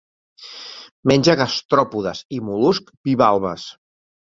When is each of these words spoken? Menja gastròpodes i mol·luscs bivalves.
Menja 1.11 1.37
gastròpodes 1.43 2.25
i 2.39 2.43
mol·luscs 2.51 3.01
bivalves. 3.11 3.73